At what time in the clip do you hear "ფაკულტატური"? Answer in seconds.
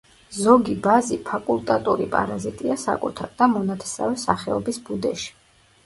1.27-2.09